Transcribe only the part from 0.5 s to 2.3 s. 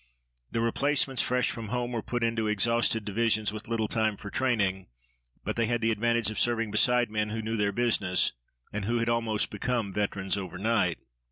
replacements fresh from home were put